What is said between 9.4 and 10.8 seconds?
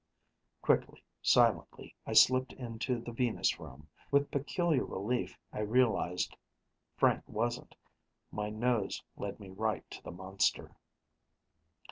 right to the monster.